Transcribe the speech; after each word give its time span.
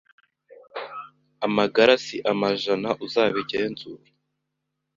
Amagara 1.47 1.93
si 2.05 2.17
amajana 2.31 2.89
uzabigenzure 3.05 4.05